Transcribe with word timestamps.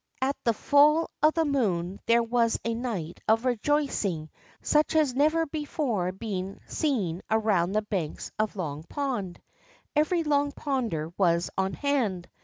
At 0.19 0.35
the 0.45 0.53
full 0.55 1.11
of 1.21 1.35
the 1.35 1.45
moon 1.45 1.99
there 2.07 2.23
was 2.23 2.59
a 2.65 2.73
night 2.73 3.19
of 3.27 3.45
rejoicing 3.45 4.31
such 4.63 4.95
as 4.95 5.09
had 5.09 5.17
never 5.17 5.45
before 5.45 6.11
been 6.11 6.59
seen 6.65 7.21
around 7.29 7.73
the 7.73 7.83
banks 7.83 8.31
of 8.39 8.55
Long 8.55 8.81
Pond. 8.85 9.39
Every 9.95 10.23
Long 10.23 10.53
Ponder 10.53 11.13
was 11.19 11.51
on 11.55 11.73
hand. 11.73 12.27